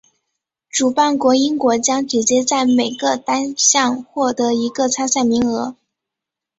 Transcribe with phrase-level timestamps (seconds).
[0.71, 5.75] 主办国英国将直接在每个单项获得一个参赛名额。